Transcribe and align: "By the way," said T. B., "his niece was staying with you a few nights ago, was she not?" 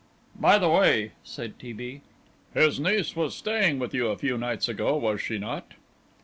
"By 0.39 0.57
the 0.57 0.67
way," 0.67 1.11
said 1.23 1.59
T. 1.59 1.73
B., 1.73 2.01
"his 2.55 2.79
niece 2.79 3.15
was 3.15 3.35
staying 3.35 3.77
with 3.77 3.93
you 3.93 4.07
a 4.07 4.17
few 4.17 4.35
nights 4.35 4.67
ago, 4.67 4.95
was 4.95 5.21
she 5.21 5.37
not?" 5.37 5.75